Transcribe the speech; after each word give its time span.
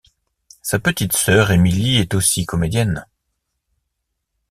Sa 0.63 0.79
petite 0.79 1.13
sœur, 1.13 1.51
Emily, 1.51 1.97
est 1.97 2.15
aussi 2.15 2.47
comédienne. 2.47 3.05